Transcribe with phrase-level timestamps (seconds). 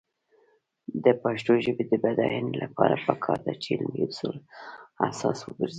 [1.03, 4.35] د پښتو ژبې د بډاینې لپاره پکار ده چې علمي اصول
[5.07, 5.69] اساس وګرځي.